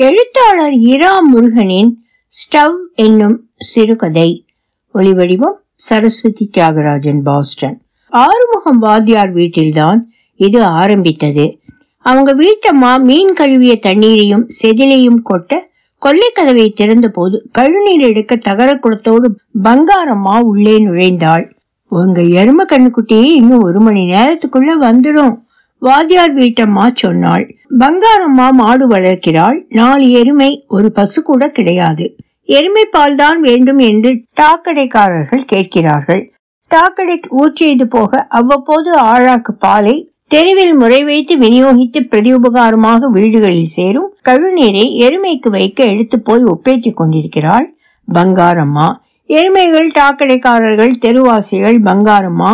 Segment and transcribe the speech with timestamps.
[0.00, 1.90] எழுத்தாளர் இரா முருகனின்
[2.34, 4.44] ஸ்டவ் என்னும் சிறுகதை.
[4.94, 7.82] ஒளிவடிவம் சரஸ்வதி தியாகராஜன் பாஸ்டன்.
[8.08, 11.58] ஆறுமுகம் வாத்தியார் வீட்டில்தான் இது ஆரம்பித்தது.
[11.98, 15.58] அவங்க வீட்டம்மா மீன் கழுவிய தண்ணீரையும் செதிலையும் கொட்ட
[16.02, 19.30] கொல்லைக்கதவை திறந்தபோது கழுநீர் எடுக்க தகர குளத்தோடு
[19.64, 21.52] பங்காரம்மா உள்ளே நுழைந்தாள்.
[21.88, 25.36] உங்க எரும கண்ணுக்குட்டி இன்னும் ஒரு மணி நேரத்துக்குள்ள வந்துடும்
[25.82, 27.44] வாத்தியார் வீட்டம்மா சொன்னாள்
[27.82, 32.06] பங்காரம்மா மாடு வளர்க்கிறாள் நாலு எருமை ஒரு பசு கூட கிடையாது.
[32.48, 36.22] எருமை பால் தான் வேண்டும் என்று டாக்கடைக்காரர்கள் கேட்கிறார்கள்.
[36.70, 39.96] டாக்கடை ஊற்றியது போக அவ்வப்போது ஆழாக்கு பாலை
[40.28, 47.66] தெருவில் முறை வைத்து விநியோகித்து பிரதியுபகாரமாக வீடுகளில் சேரும் கழுநீரை எருமைக்கு வைக்க எடுத்து போய் ஒப்பேற்றிக் கொண்டிருக்கிறாள்
[48.08, 48.88] பங்காரம்மா.
[49.30, 52.52] எருமைகள் டாக்கடைக்காரர்கள் தெருவாசிகள் பங்காரம்மா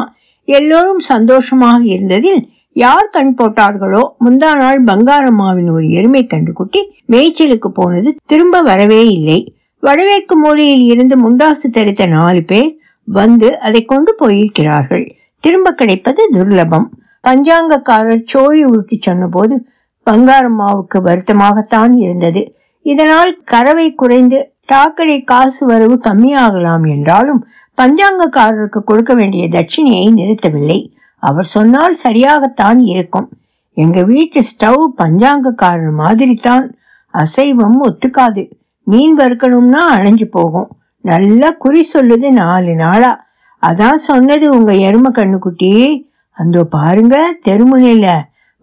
[0.48, 2.42] எல்லோரும் சந்தோஷமாக இருந்ததில்
[2.82, 9.56] யார் கண் போட்டார்களோ முந்தா நாள் பங்காரம்மாவின் ஒரு எருமை கண்டுக்குட்டி மேய்ச்சலுக்கு போனது திரும்ப வரவே இல்லை.
[9.82, 15.04] வடவேற்கு மூலையில் இருந்து முண்டாசு தெரித்த நாலு பேர் வந்து அதை கொண்டு போயிருக்கிறார்கள்.
[15.40, 16.86] திரும்ப கிடைப்பது துர்லபம்.
[17.28, 19.66] பஞ்சாங்கக்காரர் சோழி உருட்டி சொன்னபோது
[20.10, 22.42] பங்காரம்மாவுக்கு வருத்தமாகத்தான் இருந்தது.
[22.86, 24.38] இதனால் கறவை குறைந்து
[24.72, 27.40] டாக்கடை காசு வரவு கம்மியாகலாம் என்றாலும்
[27.78, 30.78] பஞ்சாங்கக்காரருக்கு கொடுக்க வேண்டிய தட்சிணையை நிறுத்தவில்லை.
[31.18, 33.28] அவர் சொன்னால் சரியாகத்தான் இருக்கும்.
[33.72, 36.76] எங்க வீட்டு ஸ்டவ் பஞ்சாங்கக்காரர் மாதிரி தான்
[37.10, 38.50] அசைவம் ஒத்துக்காது.
[38.82, 40.68] மீன் வறுக்கணும்னா அணைஞ்சு போகும்.
[41.00, 43.24] நல்லா குறி சொல்லுது நாலு நாளா.
[43.62, 46.04] அதான் சொன்னது உங்க எரும கண்ணுக்குட்டி.
[46.30, 47.16] அந்த பாருங்க
[47.48, 48.06] தெருமுனையில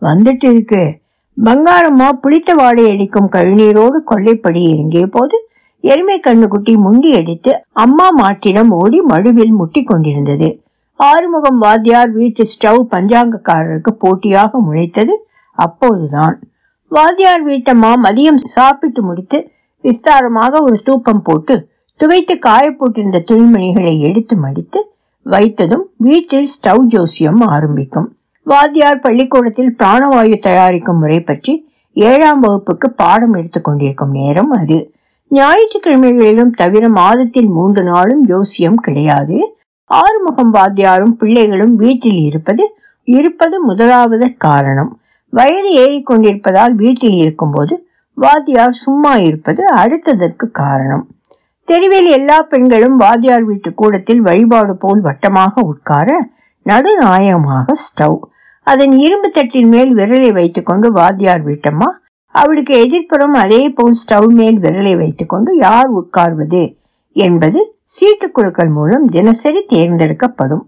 [0.01, 1.01] வந்துட்டு இருக்கு.
[1.45, 5.47] பங்காரம்மா புளித்த வாடை அடிக்கும் கழுநீரோடு கொல்லைப்படி இறங்கிய போது
[5.79, 10.62] எருமை கண்ணுக்குட்டி முண்டி அடித்து அம்மா மாட்டிடம் ஓடி மடுவில் முட்டி கொண்டிருந்தது.
[11.09, 15.15] ஆறுமுகம் வாத்தியார் வீட்டு ஸ்டவ் பஞ்சாங்கக்காரருக்கு போட்டியாக முளைத்தது
[15.57, 16.35] அப்போதுதான்.
[16.91, 19.37] வாத்தியார் வீட்டம்மா மதியம் சாப்பிட்டு முடித்து
[19.83, 21.55] விஸ்தாரமாக ஒரு தூக்கம் போட்டு
[21.99, 24.79] துவைத்து காய போட்டிருந்த துணிமணிகளை எடுத்து மடித்து
[25.25, 28.07] வைத்ததும் வீட்டில் ஸ்டவ் ஜோசியம் ஆரம்பிக்கும்.
[28.45, 31.53] வாத்தியார் பள்ளிக்கூடத்தில் பிராணவாயு தயாரிக்கும் முறை பற்றி
[31.95, 34.77] ஏழாம் வகுப்புக்கு பாடம் எடுத்துக்கொண்டிருக்கும் நேரம் அது.
[35.31, 39.37] ஞாயிற்றுக்கிழமைகளிலும் தவிர மாதத்தில் மூன்று நாளும் ஜோசியம் கிடையாது.
[39.89, 42.63] ஆறுமுகம் வாத்தியாரும் பிள்ளைகளும் வீட்டில் இருப்பது
[43.07, 44.91] இருப்பது முதலாவது காரணம்.
[45.33, 47.73] வயது ஏறிக்கொண்டிருப்பதால் வீட்டில் இருக்கும்போது
[48.17, 51.03] வாத்தியார் சும்மா இருப்பது அடுத்ததற்கு காரணம்.
[51.67, 56.09] தெருவில் எல்லா பெண்களும் வாத்தியார் வீட்டு கூடத்தில் வழிபாடு போல் வட்டமாக உட்கார
[56.65, 58.19] நடுநாயகமாக ஸ்டவ்.
[58.67, 61.89] அதன் இரும்பு தட்டின் மேல் விரலை வைத்துக்கொண்டு வாத்தியார் வீட்டம்மா
[62.35, 66.63] அவளுக்கு எதிர்ப்புறம் அதே போல் ஸ்டவ் மேல் விரலை வைத்துக்கொண்டு யார் உட்கார்வது
[67.15, 70.65] என்பது சீட்டு குழுக்கள் மூலம் தினசரி தேர்ந்தெடுக்கப்படும்.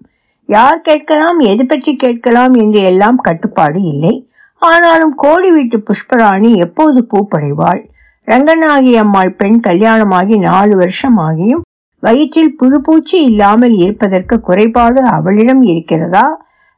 [0.50, 4.14] யார் கேட்கலாம் எது பற்றி கேட்கலாம் என்று எல்லாம் கட்டுப்பாடு இல்லை.
[4.62, 7.82] ஆனாலும் கோடி வீட்டு புஷ்பராணி எப்போது பூப்படைவாள்?
[8.28, 11.64] ரங்கநாயகி அம்மாள் பெண் கல்யாணமாகி நாலு வருஷம் ஆகியும்
[12.04, 16.26] வயிற்றில் புழுப்பூச்சி இல்லாமல் இருப்பதற்கு குறைபாடு அவளிடம் இருக்கிறதா?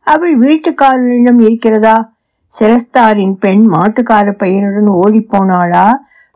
[0.07, 1.95] அவள் வீட்டுக்காரனிடம் இருக்கிறதா?
[2.53, 5.87] சிரஸ்தாரின் பெண் மாட்டுக்கார பையனுடன் ஓடி போனாளா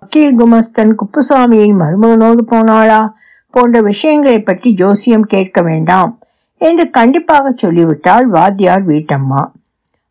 [0.02, 3.02] வக்கீல் குமஸ்தன் குப்புசாமியின் மருமகனோடு போனாளா?
[3.52, 6.12] போன்ற விஷயங்களை பற்றி ஜோசியம் கேட்க வேண்டாம்
[6.58, 9.42] என்று கண்டிப்பாக சொல்லிவிட்டாள் வாத்தியார் வீட்டம்மா.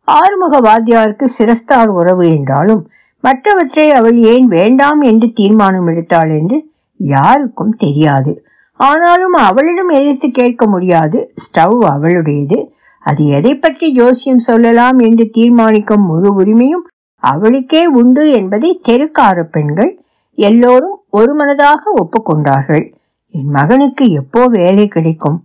[0.07, 2.83] ஆறுமுக வாத்தியாருக்கு சிரஸ்தார் உறவு என்றாலும்
[3.19, 6.57] மற்றவற்றை அவள் ஏன் வேண்டாம் என்று தீர்மானம் எடுத்தாள் என்று
[6.99, 8.31] யாருக்கும் தெரியாது.
[8.79, 11.33] ஆனாலும் அவளிடம் எதிர்த்து கேட்க முடியாது.
[11.35, 12.59] ஸ்டவ் அவளுடையது.
[12.99, 16.85] அது எதை பற்றி ஜோசியம் சொல்லலாம் என்று தீர்மானிக்கும் முழு உரிமையும்
[17.23, 19.91] அவளுக்கே உண்டு என்பதை தெருக்கார பெண்கள்
[20.37, 22.83] எல்லோரும் ஒரு மனதாக ஒப்புக்கொண்டார்கள்.
[23.31, 25.37] என் மகனுக்கு எப்போ வேலை கிடைக்கும்?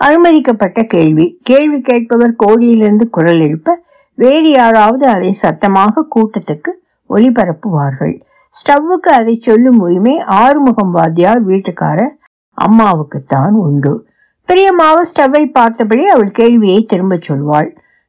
[0.00, 1.26] அனுமதிக்கப்பட்ட கேள்வி.
[1.42, 6.70] கேள்வி கேட்பவர் கோடியிலிருந்து குரல் எழுப்ப வேறு யாராவது அதை சத்தமாக கூட்டத்துக்கு
[7.10, 8.14] ஒளிபரப்புவார்கள்.
[8.54, 12.14] ஸ்டவ்வுக்கு அதை சொல்லும் உரிமை ஆறுமுகம் வாத்தியார் வீட்டுக்காரர்
[12.58, 14.06] அம்மாவுக்குத்தான் உண்டு.
[14.44, 17.68] பிரியமாக ஸ்டவ்வை பார்த்தபடி அவள் கேள்வியை திரும்பச் சொல்வாள்.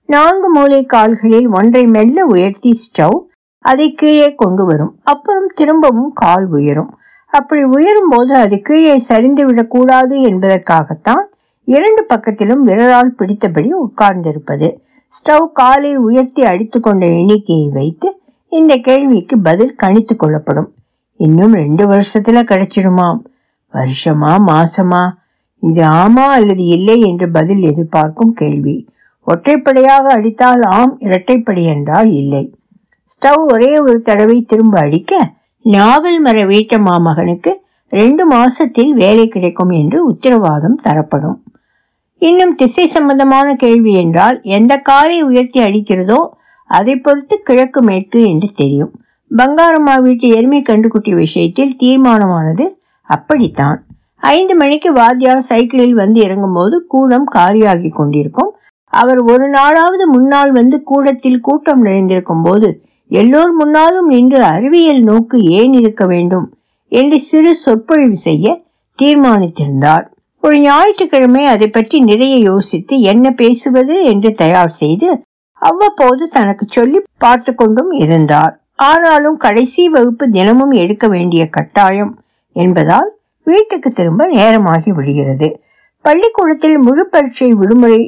[0.10, 3.20] நான்கு மூளை கால்களில் ஒன்றை மெல்ல உயர்த்தி ஸ்டவ்
[3.66, 4.94] அதை கீழே கொண்டு வரும்.
[5.04, 6.92] அப்புறம் திரும்பவும் கால் உயரும்.
[7.38, 11.24] அப்படி உயரும் போது அது கீழே சரிந்து விடக்கூடாது என்பதற்காகத்தான்
[11.66, 14.68] இரண்டு பக்கத்திலும் விரலால் பிடித்தபடி உட்கார்ந்திருப்பது.
[15.14, 18.10] ஸ்டவ் காலை உயர்த்தி அடித்துக்கொண்ட எண்ணிக்கையை வைத்து
[18.52, 20.70] இந்த கேள்விக்கு பதில் கணித்து கொள்ளப்படும்.
[21.20, 23.20] இன்னும் ரெண்டு வருஷத்துல கிடைச்சிடுமாம்.
[23.74, 25.04] வருஷமா மாசமா?
[25.64, 28.76] இது ஆமா அல்லது இல்லை என்று பதில் எதிர்பார்க்கும் கேள்வி.
[29.28, 32.56] ஒற்றைப்படையாக அடித்தால் ஆம் இரட்டைப்படை என்றால் இல்லை.
[33.14, 35.14] ஸ்டவ் ஒரே ஒரு தடவை திரும்ப அடிக்க
[35.66, 37.52] நாவல் மர வீட்டு மாமகனுக்கு
[37.90, 41.38] ரெண்டு மாசத்தில் வேலை கிடைக்கும் என்று உத்தரவாதம் தரப்படும்.
[42.18, 46.20] இன்னும் திசை சம்பந்தமான கேள்வி என்றால் எந்த காலை உயர்த்தி அடிக்கிறதோ
[46.70, 48.92] அதை பொறுத்து கிழக்கு மேற்கு என்று தெரியும்.
[49.32, 52.66] பங்காரம்மா வீட்டு எருமை கண்டுக்குட்டி விஷயத்தில் தீர்மானமானது
[53.10, 53.80] அப்படித்தான்.
[54.18, 58.52] ஐந்து மணிக்கு வாத்தியார் சைக்கிளில் வந்து இறங்கும்போது கூடம் காலியாகி கொண்டிருக்கும்.
[58.88, 62.70] அவர் ஒரு நாளாவது முன்னால் வந்து கூடத்தில் கூட்டம் நிறைந்திருக்கும் போது
[63.14, 66.48] எல்லோர் முன்னாலும் நின்று அறிவியல் நோக்கு ஏன் இருக்க வேண்டும்
[66.92, 68.46] என்று சிறு சொற்பொழிவு செய்ய
[69.00, 70.06] தீர்மானித்திருந்தார்.
[70.44, 75.10] ஒரு ஞாயிற்றுக்கிழமை அதை பற்றி நிறைய யோசித்து என்ன பேசுவது என்று தயார் செய்து
[75.62, 78.54] அவ்வப்போது தனக்கு சொல்லி பார்த்து கொண்டும் இருந்தார்.
[78.84, 82.14] ஆனாலும் கடைசி வகுப்பு தினமும் எடுக்க வேண்டிய கட்டாயம்
[82.56, 83.10] என்பதால்
[83.48, 85.50] வீட்டுக்கு திரும்ப நேரமாகி விடுகிறது.
[86.06, 88.02] பள்ளிக்கூடத்தில் முழு பரீட்சை விடுமுறை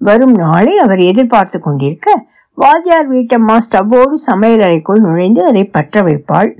[0.00, 2.08] வரும் நாளை அவர் எதிர்பார்த்து கொண்டிருக்க
[2.60, 6.50] வாத்தியார் வீட்டம்மா ஸ்டவ்வோடு சமையல் அறைக்குள் நுழைந்து அதை பற்ற வைப்பாள்.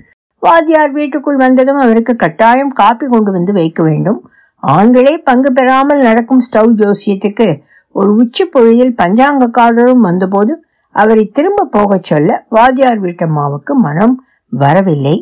[0.43, 4.21] வாத்தியார் வீட்டுக்குள் வந்ததும் அவருக்கு கட்டாயம் காப்பி கொண்டு வந்து வைக்க வேண்டும்.
[4.63, 7.49] ஆண்களே பங்கு பெறாமல் நடக்கும் ஸ்டவ் ஜோசியத்துக்கு
[7.95, 10.53] ஒரு உச்சி பொழுதில் பஞ்சாங்கக்காரரும் வந்தபோது
[10.95, 14.15] அவரை திரும்ப போகச் சொல்ல வாத்தியார் வீட்டம்மாவுக்கு மனம்
[14.53, 15.17] வரவில்லை.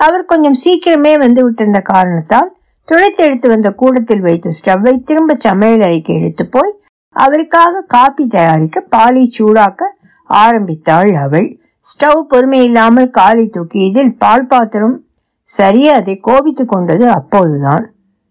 [0.00, 2.50] அவர் கொஞ்சம் சீக்கிரமே வந்து விட்டிருந்த காரணத்தால்
[2.88, 6.72] துடைத்தெடுத்து வந்த கூடத்தில் வைத்த ஸ்டவ்வை திரும்ப சமையல் அறைக்கு எடுத்து போய்
[7.16, 9.90] அவருக்காக காப்பி தயாரிக்க பாலை சூடாக்க
[10.30, 11.48] ஆரம்பித்தாள் அவள்.
[11.80, 14.96] ஸ்டவ் பொறுமை இல்லாமல் காலை தூக்கியதில் பால் பாத்திரம்
[15.58, 17.84] சரியே அதை கோபித்து கொண்டது அப்போதுதான்.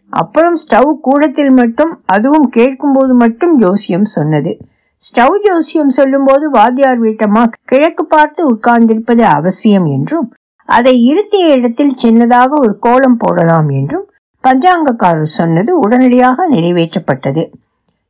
[0.09, 4.57] அப்புறம் ஸ்டவ் கூடத்தில் மட்டும் அதுவும் கேட்கும்போது மட்டும் ஜோசியம் சொன்னது.
[4.97, 10.27] ஸ்டவ் ஜோசியம் சொல்லும்போது வாத்தியார் வீட்டம்மா கிழக்கு பார்த்து உட்கார்ந்திருப்பது அவசியம் என்றும்
[10.69, 14.05] அதை இருத்திய இடத்தில் சின்னதாக ஒரு கோலம் போடலாம் என்றும்
[14.43, 17.43] பஞ்சாங்கக்காரர் சொன்னது உடனடியாக நிறைவேற்றப்பட்டது.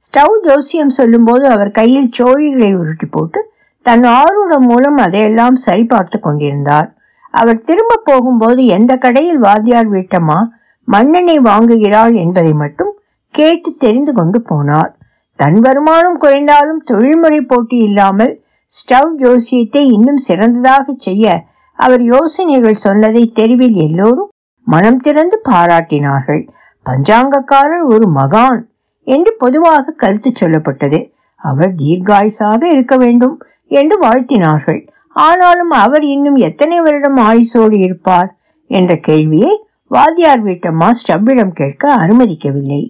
[0.03, 3.41] ஸ்டவ் ஜோசியம் சொல்லும்போது அவர் கையில் சோழிகளை உருட்டி போட்டு
[3.85, 6.89] தன் ஆர்வம் மூலம் அதையெல்லாம் சரிபார்த்து கொண்டிருந்தார்.
[7.33, 10.39] அவர் திரும்ப போகும்போது எந்த கடையில் வாத்தியார் வீட்டம்மா
[10.88, 12.91] மண்ணெண்ணை வாங்குகிறாள் என்பதை மட்டும்
[13.30, 14.91] கேட்டு தெரிந்து கொண்டு போனார்.
[15.39, 18.33] தன் வருமானம் குறைந்தாலும் தொழில்முறை போட்டி இல்லாமல்
[18.65, 21.45] ஸ்டவ் ஜோசியத்தை இன்னும் சிறந்ததாக செய்ய
[21.79, 24.29] அவர் யோசனைகள் சொன்னதை தெருவில் எல்லோரும்
[24.68, 26.44] மனம் திறந்து பாராட்டினார்கள்.
[26.86, 28.62] பஞ்சாங்கக்காரர் ஒரு மகான்
[29.07, 31.00] என்று பொதுவாக கருத்து சொல்லப்பட்டது.
[31.41, 33.36] அவர் தீர்காயுசாக இருக்க வேண்டும்.
[33.71, 34.81] என்று வாழ்த்தினார்கள்.
[35.25, 38.30] ஆனாலும் அவர் இன்னும் எத்தனை வருடம் ஆயுசோடு இருப்பார்
[38.68, 39.54] என்ற கேள்வியை
[39.88, 42.81] வாத்தியார் வீட்டம்மா ஸ்டப்பிடம் கேட்க அனுமதிக்கவில்லை.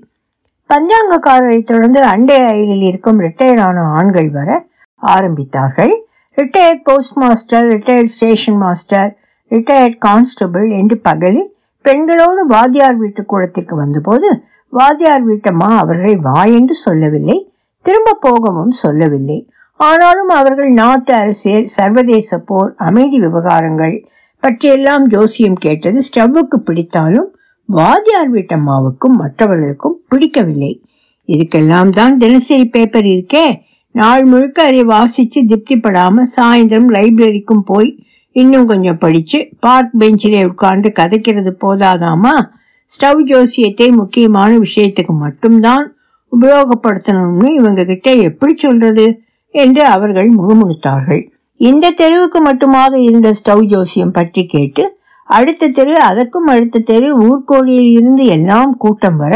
[0.70, 4.50] பஞ்சாங்கக்காரரை தொடர்ந்து அண்டை அயலில் இருக்கும் ரிட்டையர்டான ஆண்கள் வர
[5.02, 5.94] ஆரம்பித்தார்கள்.
[6.38, 9.12] Retired post master retired station master
[9.52, 11.50] retired constable என்று பகலில்
[11.86, 14.30] பெண்களோடு வாத்தியார் வீட்டு கூடத்திற்கு வந்தபோது
[14.74, 17.38] வாத்தியார் வீட்டம்மா அவர்களை வா என்று சொல்லவில்லை
[17.86, 19.40] திரும்ப போகவும் சொல்லவில்லை.
[19.80, 23.96] ஆனாலும் அவர்கள் நாட்டு அரசியல் சர்வதேச போர் அமைதி விவகாரங்கள்
[24.44, 27.30] பற்றியெல்லாம் ஜோசியம் கேட்டது ஸ்டவ்வுக்கு பிடித்தாலும்
[27.70, 30.72] வாத்தியார் வீட்டம்மாவுக்கும் மற்றவர்களுக்கும் பிடிக்கவில்லை.
[31.30, 33.46] இதுக்கெல்லாம் தான் தினசரி பேப்பர் இருக்கே.
[33.92, 37.90] நாள் முழுக்க அதை வாசித்து திருப்திப்படாமல் சாயந்தரம் லைப்ரரிக்கும் போய்
[38.36, 42.36] இன்னும் கொஞ்சம் படித்து பார்க் பெஞ்சிலே உட்கார்ந்து கதைக்கிறது போதாதாமா?
[42.92, 45.86] ஸ்டவ் ஜோசியத்தை முக்கியமான விஷயத்துக்கு மட்டும்தான்
[46.32, 49.06] உபயோகப்படுத்தணும்னு இவங்க கிட்ட எப்படி சொல்றது?
[49.54, 51.24] என்று அவர்கள் முணுமுணுத்தார்கள்.
[51.60, 54.84] இந்த தெருவுக்கு மட்டுமாக இருந்த ஸ்டவ் ஜோசியம் பற்றி கேட்டு
[55.30, 59.36] அடுத்த தெரு அதற்கும் அடுத்த தெரு ஊர்கோழியில் இருந்து எல்லாம் கூட்டம் வர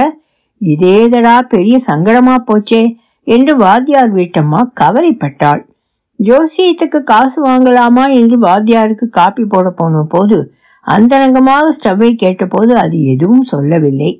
[0.61, 2.81] இதேதடா பெரிய சங்கடமா போச்சே
[3.27, 5.61] என்று வாத்தியார் வீட்டம்மா கவலைப்பட்டாள்.
[6.19, 8.05] ஜோசியத்துக்கு காசு வாங்கலாமா?
[8.19, 10.37] என்று வாத்தியாருக்கு காப்பி போட போன போது
[10.85, 14.11] அந்தரங்கமாக ஸ்டவ்வை கேட்டபோது அது எதுவும் சொல்லவில்லை.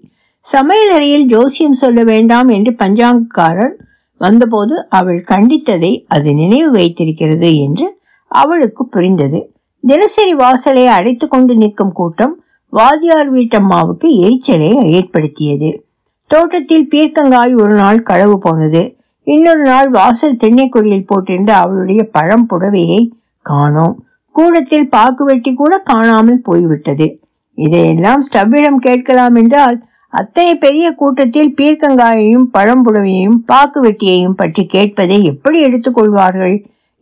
[0.45, 3.75] சமையலறையில் ஜோசியம் சொல்ல வேண்டாம் என்று பஞ்சாங்கக்காரர்
[4.17, 9.51] வந்தபோது அவள் கண்டித்ததை அது நினைவு வைத்திருக்கிறது என்று அவளுக்கு புரிந்தது.
[9.81, 15.83] தினசரி வாசலை அடைத்து கொண்டு நிற்கும் கூட்டம் வாத்தியார் வீட்டம்மாவுக்கு எரிச்சலை ஏற்படுத்தியது.
[16.27, 18.97] தோட்டத்தில் பீர்க்கங்காய் ஒரு நாள் களவு போனது.
[19.23, 23.95] இன்னொரு நாள் வாசல் தென்னைக்கொடியில் போட்டிருந்த அவளுடைய பழம் புடவையை காணோம்.
[24.31, 27.19] கூடத்தில் பாக்கு வெட்டி கூட காணாமல் போய்விட்டது.
[27.53, 36.55] இதையெல்லாம் ஸ்டவ்விடம் கேட்கலாம் என்றால் அத்தனை பெரிய கூட்டத்தில் பீர்க்கங்காயையும் பழம்புடவையையும் பாக்கு வெட்டியையும் பற்றி கேட்பதை எப்படி எடுத்துக்கொள்வார்கள்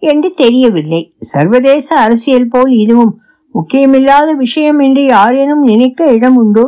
[0.04, 1.02] என்று தெரியவில்லை.
[1.20, 3.14] சர்வதேச அரசியல் போல் இதுவும்
[3.56, 6.66] முக்கியமில்லாத விஷயம் என்று யாரேனும் நினைக்க இடம் உண்டு?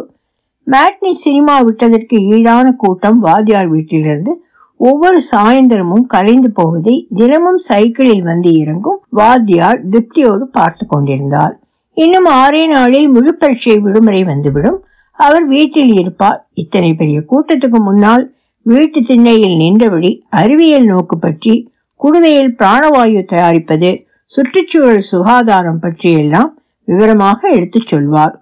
[0.68, 4.34] மேட்னி சினிமா விட்டதற்கு ஈடான கூட்டம் வாத்தியார் வீட்டிலிருந்து
[4.80, 11.56] ஒவ்வொரு சாயந்தரமும் கலைந்து போவதை தினமும் சைக்கிளில் வந்து இறங்கும் வாத்தியார் திருப்தியோடு பார்த்து கொண்டிருந்தார்.
[11.98, 14.80] இன்னும் ஆறே நாளில் முழு பரீட்சை விடுமுறை வந்துவிடும்.
[15.18, 18.26] அவர் வீட்டில் இருப்பார் இத்தனை பெரிய கூட்டத்துக்கு முன்னால்
[18.66, 21.54] வீட்டு திண்ணையில் நின்றபடி அறிவியல் நோக்கு பற்றி
[22.00, 23.92] குடுவையில் பிராணவாயு தயாரிப்பது
[24.34, 26.52] சுற்றுச்சூழல் சுகாதாரம் பற்றியெல்லாம்
[26.88, 28.34] விவரமாக எடுத்துச் சொல்வார்.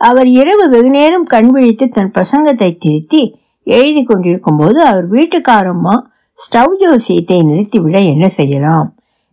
[0.00, 3.22] அவர் இரவு வெகுநேரம் கண் விழித்து தன் பிரசங்கத்தை திருத்தி
[3.66, 5.94] எழுதி கொண்டிருக்கும் போது அவர் வீட்டுக்காரம்மா
[6.38, 8.88] ஸ்டவ் ஜோசியத்தை நிறுத்திவிட என்ன செய்யலாம்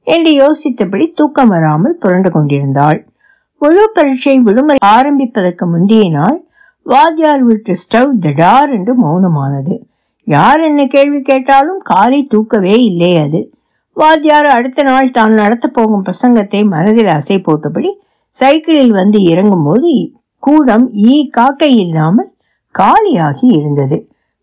[0.08, 3.00] என்று யோசித்தபடி தூக்கம் வராமல் புரண்டு கொண்டிருந்தாள்.
[3.62, 6.38] முழு பரீட்சை விடுமுறை ஆரம்பிப்பதற்கு முந்தைய நாள்
[6.86, 9.74] வாத்தியார் வீட்டு ஸ்டவ் திடார் என்று மௌனமானது.
[10.28, 13.42] யார் என்ன கேள்வி கேட்டாலும் காலை தூக்கவே இல்லை அது.
[13.98, 17.90] வாத்தியார் அடுத்த நாள் தான் நடத்தப் போகும் பிரசங்கத்தை மனதில் அசை போட்டபடி
[18.36, 19.92] சைக்கிளில் வந்து இறங்கும்போது
[20.44, 22.30] கூடம் ஈ காக்கை இல்லாமல்
[22.76, 23.98] காலியாகி இருந்தது.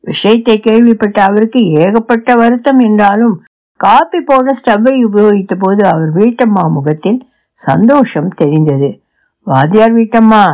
[0.04, 3.37] விஷயத்தை கேள்விப்பட்ட அவருக்கு ஏகப்பட்ட வருத்தம் என்றாலும்
[3.80, 7.21] காப்பி போட ஸ்டவ்வை உபயோகித்த போது அவர் வீட்டம்மா முகத்தில்
[7.59, 8.90] சந்தோஷம் தெரிந்தது.
[9.47, 10.45] வாத்தியார் வீட்டம்மா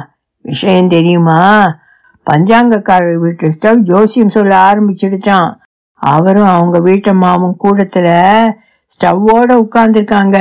[0.44, 1.40] விஷயம் தெரியுமா?
[2.26, 5.50] பஞ்சாங்கக்காரர் வீட்டு ஸ்டவ் ஜோசியம் சொல்ல ஆரம்பிச்சிடுச்சான்
[6.02, 8.08] அவரும் அவங்க வீட்டம்மாவும் கூடத்துல
[8.94, 10.38] ஸ்டவ்வோட உட்கார்ந்துருக்காங்க.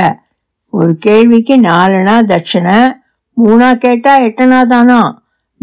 [0.70, 2.78] ஒரு கேள்விக்கு நாலனா தட்சிணை
[3.36, 5.00] மூணா கேட்டா எட்டனா தானா?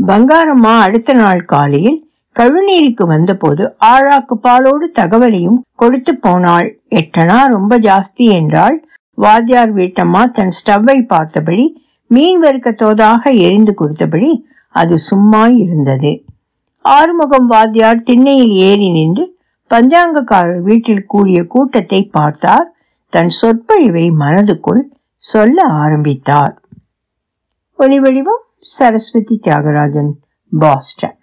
[0.07, 1.99] பங்காரம்மா அடுத்த நாள் காலையில்
[2.35, 6.67] கழுநீருக்கு வந்தபோது ஆழாக்கு பாலோடு தகவலையும் கொடுத்து போனாள்.
[6.89, 8.77] எட்டனா ரொம்ப ஜாஸ்தி என்றாள்.
[9.17, 11.65] வாத்தியார் வீட்டம்மா தன் ஸ்டவ்வை பார்த்தபடி
[12.13, 14.31] மீன் வறுக்கத்தோதாக எரிந்து கொடுத்தபடி
[14.69, 16.11] அது சும்மா இருந்தது.
[16.85, 19.25] ஆறுமுகம் வாத்தியார் திண்ணையில் ஏறி நின்று
[19.71, 22.67] பஞ்சாங்கக்காரர் வீட்டில் கூடிய கூட்டத்தை பார்த்தார்.
[23.13, 24.83] தன் சொற்பொழிவை மனதுக்குள்
[25.15, 26.53] சொல்ல ஆரம்பித்தார்.
[27.79, 30.11] ஒலிவடிவம் சரஸ்வதி தியாகராஜன்
[30.51, 31.20] பாஸ்டன்.